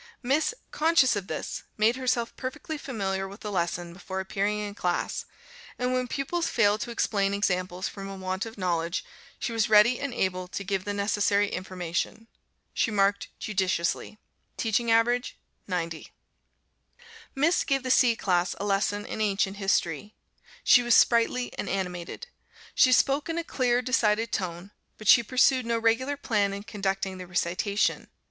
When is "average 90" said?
14.89-16.11